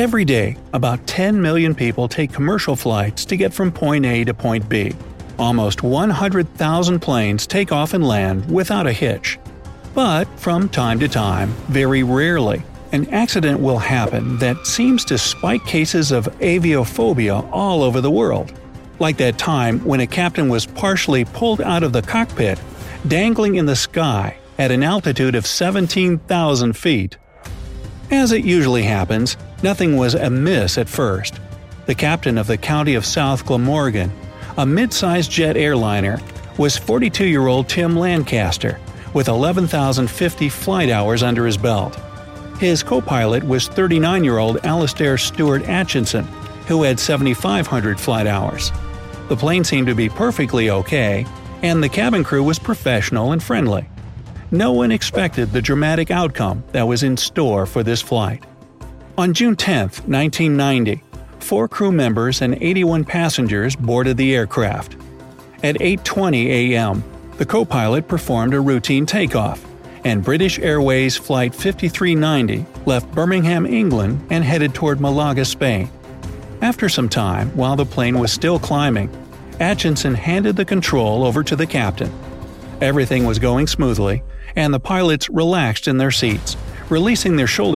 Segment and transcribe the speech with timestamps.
[0.00, 4.32] Every day, about 10 million people take commercial flights to get from point A to
[4.32, 4.94] point B.
[5.38, 9.38] Almost 100,000 planes take off and land without a hitch.
[9.92, 12.62] But from time to time, very rarely,
[12.92, 18.58] an accident will happen that seems to spike cases of aviophobia all over the world.
[19.00, 22.58] Like that time when a captain was partially pulled out of the cockpit,
[23.06, 27.18] dangling in the sky at an altitude of 17,000 feet.
[28.10, 31.40] As it usually happens, nothing was amiss at first.
[31.86, 34.12] The captain of the County of South Glamorgan,
[34.56, 36.20] a mid-sized jet airliner,
[36.58, 38.78] was 42-year-old Tim Lancaster,
[39.14, 41.98] with 11,050 flight hours under his belt.
[42.58, 46.24] His co-pilot was 39-year-old Alastair Stewart Atchison,
[46.66, 48.70] who had 7,500 flight hours.
[49.28, 51.26] The plane seemed to be perfectly okay,
[51.62, 53.88] and the cabin crew was professional and friendly.
[54.50, 58.44] No one expected the dramatic outcome that was in store for this flight.
[59.20, 61.04] On June 10, 1990,
[61.40, 64.96] four crew members and 81 passengers boarded the aircraft.
[65.62, 67.04] At 8:20 a.m.,
[67.36, 69.62] the co-pilot performed a routine takeoff,
[70.04, 75.90] and British Airways Flight 5390 left Birmingham, England and headed toward Malaga, Spain.
[76.62, 79.10] After some time, while the plane was still climbing,
[79.60, 82.10] Atchison handed the control over to the captain.
[82.80, 84.22] Everything was going smoothly,
[84.56, 86.56] and the pilots relaxed in their seats,
[86.88, 87.79] releasing their shoulders.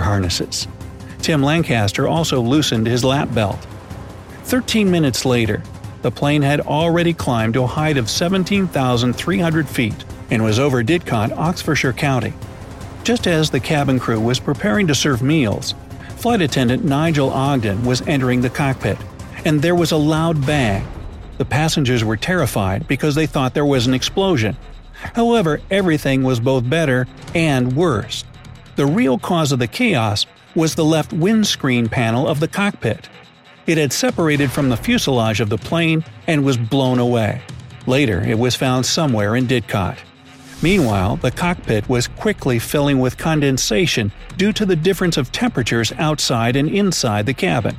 [0.00, 0.66] Harnesses.
[1.20, 3.58] Tim Lancaster also loosened his lap belt.
[4.44, 5.62] Thirteen minutes later,
[6.00, 11.36] the plane had already climbed to a height of 17,300 feet and was over Didcot,
[11.36, 12.32] Oxfordshire County.
[13.04, 15.74] Just as the cabin crew was preparing to serve meals,
[16.16, 18.96] flight attendant Nigel Ogden was entering the cockpit,
[19.44, 20.86] and there was a loud bang.
[21.36, 24.56] The passengers were terrified because they thought there was an explosion.
[24.92, 28.24] However, everything was both better and worse.
[28.82, 30.26] The real cause of the chaos
[30.56, 33.08] was the left windscreen panel of the cockpit.
[33.64, 37.42] It had separated from the fuselage of the plane and was blown away.
[37.86, 39.98] Later, it was found somewhere in Didcot.
[40.62, 46.56] Meanwhile, the cockpit was quickly filling with condensation due to the difference of temperatures outside
[46.56, 47.76] and inside the cabin.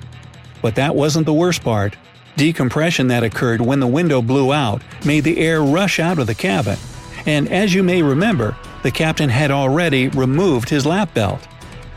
[0.61, 1.97] But that wasn't the worst part.
[2.37, 6.33] Decompression that occurred when the window blew out made the air rush out of the
[6.33, 6.77] cabin.
[7.25, 11.47] And as you may remember, the captain had already removed his lap belt.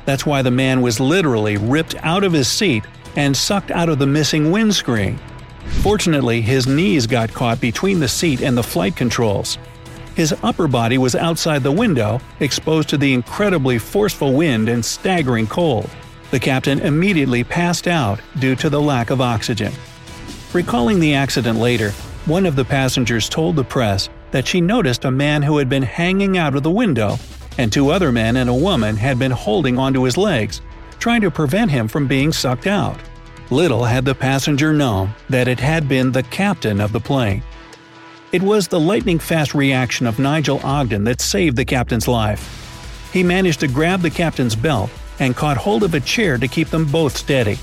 [0.06, 2.84] That's why the man was literally ripped out of his seat
[3.16, 5.18] and sucked out of the missing windscreen.
[5.82, 9.58] Fortunately, his knees got caught between the seat and the flight controls.
[10.14, 15.46] His upper body was outside the window, exposed to the incredibly forceful wind and staggering
[15.46, 15.90] cold.
[16.30, 19.72] The captain immediately passed out due to the lack of oxygen.
[20.52, 21.90] Recalling the accident later,
[22.26, 25.82] one of the passengers told the press that she noticed a man who had been
[25.82, 27.16] hanging out of the window,
[27.58, 30.60] and two other men and a woman had been holding onto his legs,
[30.98, 32.98] trying to prevent him from being sucked out.
[33.50, 37.42] Little had the passenger known that it had been the captain of the plane.
[38.32, 43.10] It was the lightning fast reaction of Nigel Ogden that saved the captain's life.
[43.12, 46.68] He managed to grab the captain's belt and caught hold of a chair to keep
[46.68, 47.58] them both steady.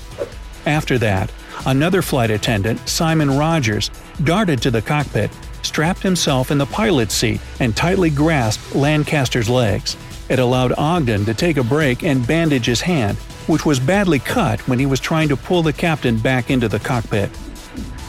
[0.66, 1.30] After that,
[1.66, 3.90] another flight attendant, Simon Rogers,
[4.24, 5.30] darted to the cockpit,
[5.64, 9.96] strapped himself in the pilot's seat, and tightly grasped Lancaster's legs.
[10.28, 14.60] It allowed Ogden to take a break and bandage his hand, which was badly cut
[14.68, 17.30] when he was trying to pull the captain back into the cockpit.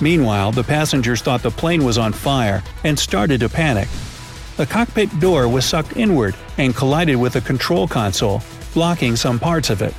[0.01, 3.87] Meanwhile, the passengers thought the plane was on fire and started to panic.
[4.57, 8.41] The cockpit door was sucked inward and collided with the control console,
[8.73, 9.93] blocking some parts of it.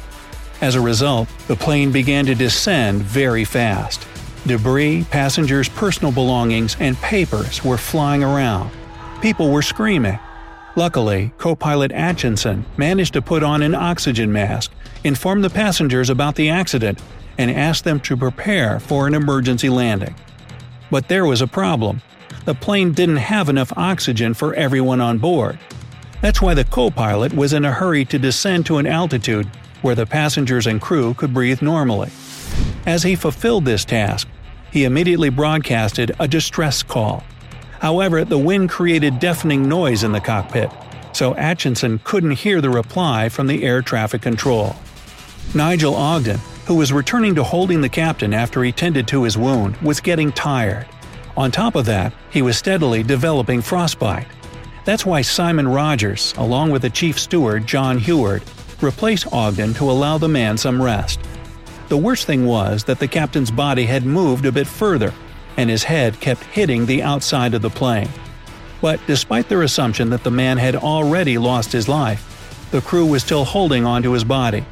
[0.63, 4.07] As a result, the plane began to descend very fast.
[4.47, 8.71] Debris, passengers' personal belongings, and papers were flying around.
[9.21, 10.19] People were screaming.
[10.77, 14.71] Luckily, co pilot Atchison managed to put on an oxygen mask,
[15.05, 17.03] inform the passengers about the accident,
[17.39, 20.15] and ask them to prepare for an emergency landing.
[20.91, 22.03] But there was a problem.
[22.45, 25.59] The plane didn't have enough oxygen for everyone on board.
[26.21, 29.47] That's why the co pilot was in a hurry to descend to an altitude
[29.83, 32.11] where the passengers and crew could breathe normally.
[32.87, 34.29] As he fulfilled this task,
[34.77, 37.25] he immediately broadcasted a distress call.
[37.81, 40.71] However, the wind created deafening noise in the cockpit,
[41.15, 44.77] so Atchison couldn't hear the reply from the air traffic control.
[45.55, 49.79] Nigel Ogden, who was returning to holding the captain after he tended to his wound,
[49.79, 50.87] was getting tired.
[51.39, 54.29] On top of that, he was steadily developing frostbite.
[54.85, 58.43] That's why Simon Rogers, along with the chief steward John Heward,
[58.83, 61.19] replaced Ogden to allow the man some rest.
[61.89, 65.15] The worst thing was that the captain's body had moved a bit further,
[65.57, 68.09] and his head kept hitting the outside of the plane.
[68.81, 73.23] But despite their assumption that the man had already lost his life, the crew was
[73.23, 74.65] still holding onto his body.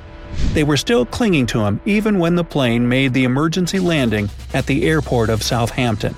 [0.53, 4.67] They were still clinging to him even when the plane made the emergency landing at
[4.67, 6.17] the airport of Southampton.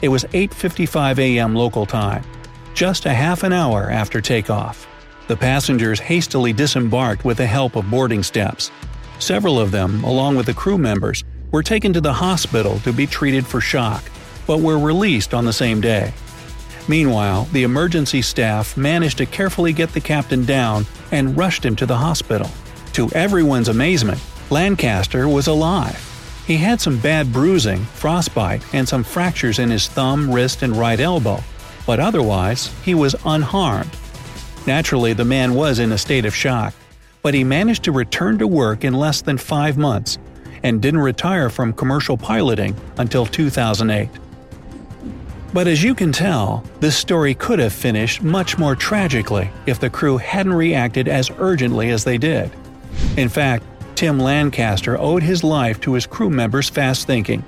[0.00, 1.54] It was 8:55 a.m.
[1.54, 2.24] local time,
[2.74, 4.86] just a half an hour after takeoff.
[5.26, 8.70] The passengers hastily disembarked with the help of boarding steps.
[9.20, 13.06] Several of them, along with the crew members, were taken to the hospital to be
[13.06, 14.02] treated for shock,
[14.46, 16.12] but were released on the same day.
[16.88, 21.86] Meanwhile, the emergency staff managed to carefully get the captain down and rushed him to
[21.86, 22.50] the hospital.
[22.94, 26.06] To everyone's amazement, Lancaster was alive.
[26.46, 30.98] He had some bad bruising, frostbite, and some fractures in his thumb, wrist, and right
[30.98, 31.44] elbow,
[31.86, 33.90] but otherwise, he was unharmed.
[34.66, 36.74] Naturally, the man was in a state of shock,
[37.22, 40.18] but he managed to return to work in less than five months
[40.62, 44.08] and didn't retire from commercial piloting until 2008.
[45.52, 49.90] But as you can tell, this story could have finished much more tragically if the
[49.90, 52.52] crew hadn't reacted as urgently as they did.
[53.16, 53.64] In fact,
[53.96, 57.42] Tim Lancaster owed his life to his crew members' fast thinking.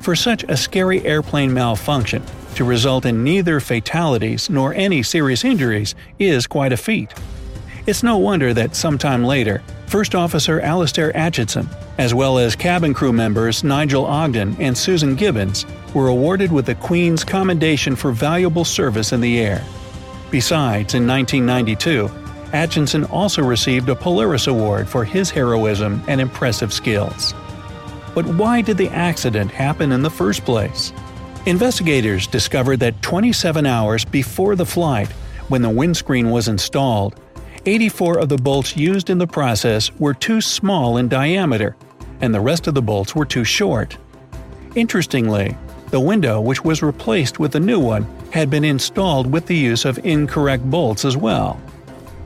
[0.00, 2.22] For such a scary airplane malfunction
[2.54, 7.12] to result in neither fatalities nor any serious injuries is quite a feat.
[7.86, 13.12] It's no wonder that sometime later, First Officer Alastair Atchison, as well as cabin crew
[13.12, 19.12] members Nigel Ogden and Susan Gibbins, were awarded with the Queen's Commendation for Valuable Service
[19.12, 19.62] in the Air.
[20.30, 22.10] Besides, in 1992,
[22.54, 27.34] Atchison also received a Polaris Award for his heroism and impressive skills.
[28.14, 30.94] But why did the accident happen in the first place?
[31.44, 35.08] Investigators discovered that 27 hours before the flight,
[35.48, 37.20] when the windscreen was installed,
[37.66, 41.76] 84 of the bolts used in the process were too small in diameter,
[42.20, 43.96] and the rest of the bolts were too short.
[44.74, 45.56] Interestingly,
[45.90, 49.84] the window which was replaced with a new one had been installed with the use
[49.84, 51.60] of incorrect bolts as well.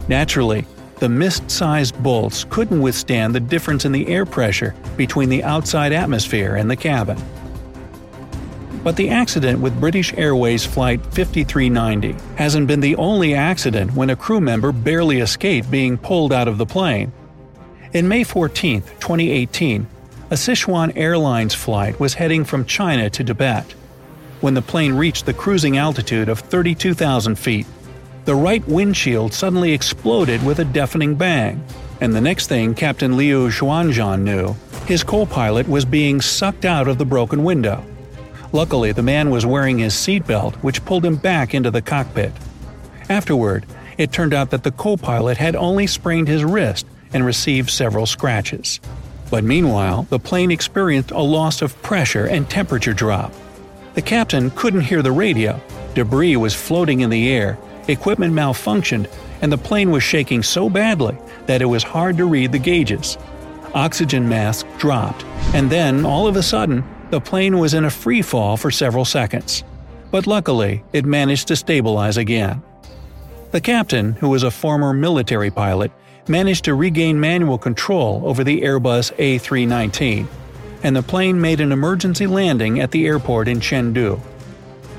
[0.08, 0.64] Naturally,
[0.99, 6.56] the mist-sized bolts couldn't withstand the difference in the air pressure between the outside atmosphere
[6.56, 7.19] and the cabin.
[8.82, 14.16] But the accident with British Airways Flight 5390 hasn't been the only accident when a
[14.16, 17.12] crew member barely escaped being pulled out of the plane.
[17.92, 19.86] In May 14, 2018,
[20.30, 23.72] a Sichuan Airlines flight was heading from China to Tibet.
[24.40, 27.66] When the plane reached the cruising altitude of 32,000 feet,
[28.26, 31.64] the right windshield suddenly exploded with a deafening bang,
[32.00, 34.54] and the next thing Captain Liu Xuanzhan knew,
[34.86, 37.84] his co-pilot was being sucked out of the broken window.
[38.53, 42.33] Luckily, the man was wearing his seatbelt, which pulled him back into the cockpit.
[43.09, 43.67] Afterward,
[43.99, 48.06] it turned out that the co pilot had only sprained his wrist and received several
[48.06, 48.81] scratches.
[49.31, 53.33] But meanwhile, the plane experienced a loss of pressure and temperature drop.
[53.95, 55.61] The captain couldn't hear the radio,
[55.95, 57.59] debris was floating in the air,
[57.89, 59.11] equipment malfunctioned,
[59.43, 63.19] and the plane was shaking so badly that it was hard to read the gauges.
[63.75, 65.25] Oxygen masks dropped,
[65.55, 69.05] and then, all of a sudden, the plane was in a free fall for several
[69.05, 69.65] seconds.
[70.11, 72.62] But luckily, it managed to stabilize again.
[73.50, 75.91] The captain, who was a former military pilot,
[76.29, 80.27] managed to regain manual control over the Airbus A319,
[80.83, 84.19] and the plane made an emergency landing at the airport in Chengdu.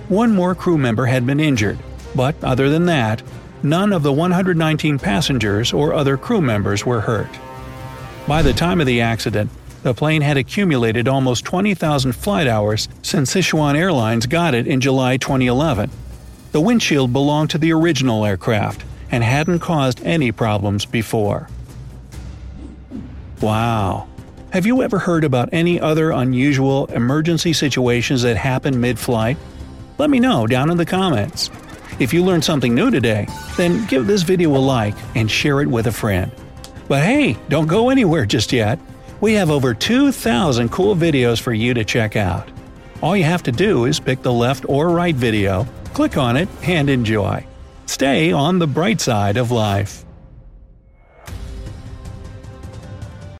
[0.09, 1.77] One more crew member had been injured,
[2.15, 3.21] but other than that,
[3.61, 7.29] none of the 119 passengers or other crew members were hurt.
[8.27, 9.51] By the time of the accident,
[9.83, 15.17] the plane had accumulated almost 20,000 flight hours since Sichuan Airlines got it in July
[15.17, 15.89] 2011.
[16.51, 21.49] The windshield belonged to the original aircraft and hadn't caused any problems before.
[23.41, 24.07] Wow.
[24.51, 29.37] Have you ever heard about any other unusual emergency situations that happen mid flight?
[29.97, 31.49] Let me know down in the comments.
[31.99, 35.67] If you learned something new today, then give this video a like and share it
[35.67, 36.31] with a friend.
[36.87, 38.79] But hey, don't go anywhere just yet.
[39.21, 42.49] We have over 2,000 cool videos for you to check out.
[43.01, 46.47] All you have to do is pick the left or right video, click on it,
[46.63, 47.45] and enjoy.
[47.85, 50.05] Stay on the bright side of life.